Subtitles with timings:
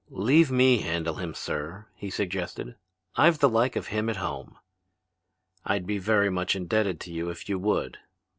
[0.09, 2.75] "Leave me handle him, sir," he suggested.
[3.15, 4.57] "I've the like of him at home."
[5.63, 7.99] "I'd be very much indebted to you if you would."